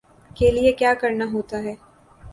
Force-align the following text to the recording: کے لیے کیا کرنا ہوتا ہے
کے 0.31 0.49
لیے 0.51 0.71
کیا 0.73 0.93
کرنا 1.01 1.25
ہوتا 1.33 1.57
ہے 1.63 1.75